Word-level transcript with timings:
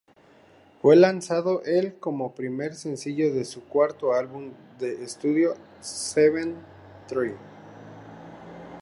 Fue 0.81 0.95
lanzado 0.95 1.61
el 1.63 1.99
como 1.99 2.33
primer 2.33 2.73
sencillo 2.73 3.31
de 3.31 3.45
su 3.45 3.63
cuarto 3.65 4.13
álbum 4.15 4.49
de 4.79 5.03
estudio 5.03 5.53
Seventh 5.79 6.57
Tree. 7.07 7.35